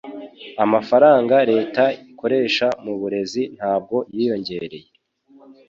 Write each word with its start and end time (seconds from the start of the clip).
Amafaranga 0.63 1.35
leta 1.51 1.83
ikoresha 2.11 2.67
mu 2.83 2.93
burezi 2.99 3.41
ntabwo 3.57 3.97
yiyongereye 4.15 4.87